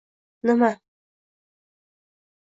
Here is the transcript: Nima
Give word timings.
Nima 0.45 0.71